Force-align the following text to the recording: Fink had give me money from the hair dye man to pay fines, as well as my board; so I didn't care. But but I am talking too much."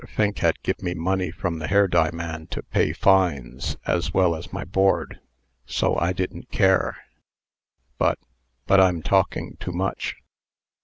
Fink 0.15 0.39
had 0.39 0.59
give 0.63 0.81
me 0.81 0.95
money 0.95 1.29
from 1.29 1.59
the 1.59 1.67
hair 1.67 1.87
dye 1.87 2.09
man 2.09 2.47
to 2.47 2.63
pay 2.63 2.91
fines, 2.91 3.77
as 3.85 4.11
well 4.11 4.35
as 4.35 4.51
my 4.51 4.63
board; 4.65 5.19
so 5.67 5.95
I 5.95 6.11
didn't 6.11 6.49
care. 6.49 6.97
But 7.99 8.17
but 8.65 8.79
I 8.79 8.87
am 8.89 9.03
talking 9.03 9.57
too 9.59 9.73
much." 9.73 10.15